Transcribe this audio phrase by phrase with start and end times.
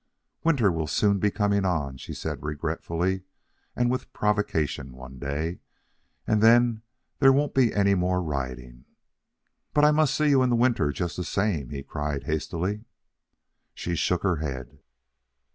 [0.43, 3.21] "Winter will soon be coming on," she said regretfully,
[3.75, 5.59] and with provocation, one day,
[6.25, 6.81] "and then
[7.19, 8.85] there won't be any more riding."
[9.75, 12.85] "But I must see you in the winter just the same," he cried hastily.
[13.75, 14.79] She shook her head.